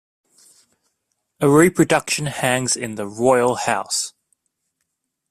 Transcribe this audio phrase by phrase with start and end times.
[1.41, 4.13] A reproduction hangs in the Royall House.